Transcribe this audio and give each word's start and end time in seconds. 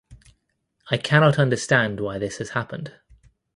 I 0.89 0.97
cannot 0.97 1.37
understand 1.37 1.99
why 1.99 2.17
this 2.17 2.39
has 2.39 2.49
happened. 2.49 2.91